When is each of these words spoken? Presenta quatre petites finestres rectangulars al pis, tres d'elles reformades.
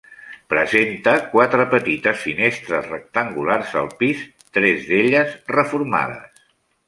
Presenta 0.51 1.11
quatre 1.33 1.65
petites 1.73 2.17
finestres 2.29 2.89
rectangulars 2.93 3.75
al 3.83 3.91
pis, 4.01 4.25
tres 4.59 4.87
d'elles 4.89 5.37
reformades. 5.59 6.43